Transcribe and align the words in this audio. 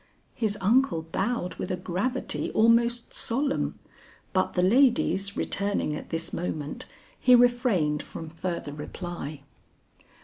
His 0.33 0.57
uncle 0.61 1.03
bowed 1.03 1.53
with 1.59 1.69
a 1.69 1.75
gravity 1.77 2.49
almost 2.53 3.13
solemn, 3.13 3.77
but 4.33 4.53
the 4.53 4.63
ladies 4.63 5.37
returning 5.37 5.95
at 5.95 6.09
this 6.09 6.33
moment, 6.33 6.87
he 7.19 7.35
refrained 7.35 8.01
from 8.01 8.27
further 8.27 8.73
reply. 8.73 9.43